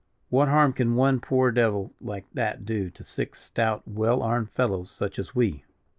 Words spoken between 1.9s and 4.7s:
like that do to six stout, well armed